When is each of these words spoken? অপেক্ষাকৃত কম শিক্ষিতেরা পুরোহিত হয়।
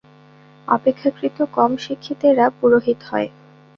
অপেক্ষাকৃত 0.67 1.37
কম 1.51 1.71
শিক্ষিতেরা 1.77 2.45
পুরোহিত 2.59 2.99
হয়। 3.09 3.29